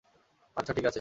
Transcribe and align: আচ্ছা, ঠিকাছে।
আচ্ছা, 0.57 0.71
ঠিকাছে। 0.73 0.89